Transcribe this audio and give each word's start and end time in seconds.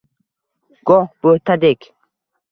Goh 0.91 1.05
bo’tadek 1.25 1.91